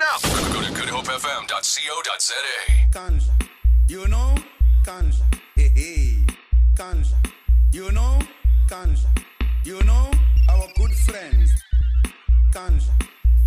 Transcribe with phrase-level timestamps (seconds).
[0.00, 0.22] it out.
[0.52, 2.34] Go to goodhopefm.co.za.
[2.90, 3.34] Nkandla.
[3.88, 4.34] You know?
[4.82, 5.26] Nkandla.
[5.54, 5.80] Hey, eh, eh.
[5.80, 6.26] hey.
[6.74, 7.16] Nkandla.
[7.72, 8.18] You know?
[8.66, 9.10] Nkandla.
[9.64, 10.10] You know?
[10.48, 11.50] Our good friends.
[12.50, 12.94] Nkandla.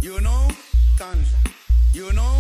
[0.02, 0.48] You know?
[0.96, 1.40] Nkandla.
[1.94, 2.40] You know?